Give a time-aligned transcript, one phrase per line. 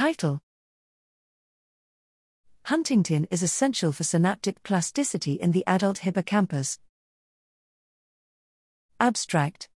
[0.00, 0.40] Title
[2.68, 6.78] Huntingtin is essential for synaptic plasticity in the adult hippocampus.
[8.98, 9.68] Abstract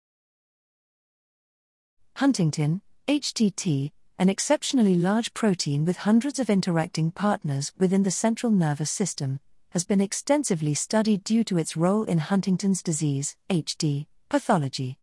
[2.15, 8.89] Huntingtin, HTT, an exceptionally large protein with hundreds of interacting partners within the central nervous
[8.89, 14.97] system, has been extensively studied due to its role in Huntington's disease, HD, pathology.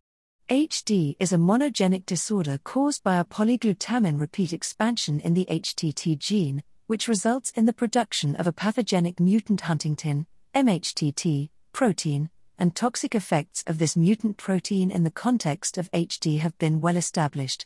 [0.51, 6.61] HD is a monogenic disorder caused by a polyglutamine repeat expansion in the HTT gene,
[6.87, 12.29] which results in the production of a pathogenic mutant Huntingtin, MHTT, protein,
[12.59, 16.97] and toxic effects of this mutant protein in the context of HD have been well
[16.97, 17.65] established.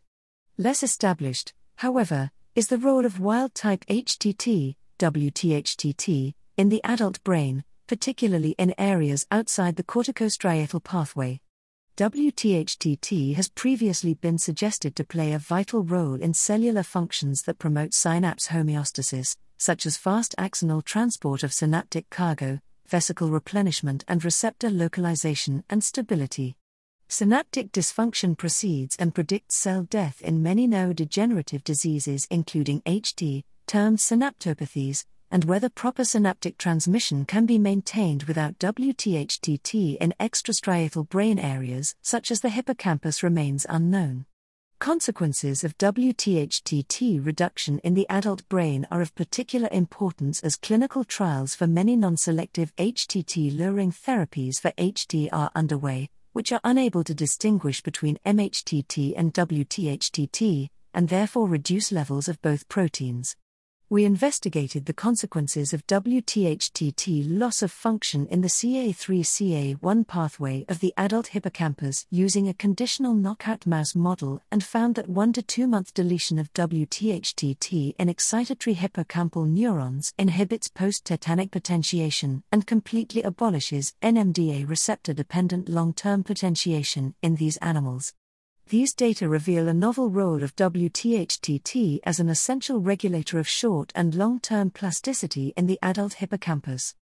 [0.56, 7.64] Less established, however, is the role of wild type HTT, WTHTT, in the adult brain,
[7.88, 11.42] particularly in areas outside the corticostriatal pathway.
[11.98, 17.94] WTHTT has previously been suggested to play a vital role in cellular functions that promote
[17.94, 25.64] synapse homeostasis, such as fast axonal transport of synaptic cargo, vesicle replenishment, and receptor localization
[25.70, 26.58] and stability.
[27.08, 35.06] Synaptic dysfunction precedes and predicts cell death in many neurodegenerative diseases, including HD, termed synaptopathies,
[35.36, 42.32] and whether proper synaptic transmission can be maintained without WTHTT in extrastriatal brain areas, such
[42.32, 44.26] as the hippocampus, remains unknown.
[44.80, 51.54] Consequences of WTHTT reduction in the adult brain are of particular importance as clinical trials
[51.54, 57.14] for many non selective HTT lowering therapies for HD are underway, which are unable to
[57.14, 63.36] distinguish between MHTT and WTHTT, and therefore reduce levels of both proteins.
[63.88, 70.92] We investigated the consequences of WTHTT loss of function in the CA3CA1 pathway of the
[70.98, 75.94] adult hippocampus using a conditional knockout mouse model and found that 1 to 2 month
[75.94, 84.68] deletion of WTHTT in excitatory hippocampal neurons inhibits post tetanic potentiation and completely abolishes NMDA
[84.68, 88.16] receptor dependent long term potentiation in these animals.
[88.68, 94.16] These data reveal a novel role of WTHTT as an essential regulator of short and
[94.16, 96.96] long term plasticity in the adult hippocampus.